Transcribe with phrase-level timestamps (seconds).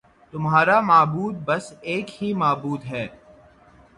[0.33, 3.07] تمہارا معبود بس ایک ہی معبود ہے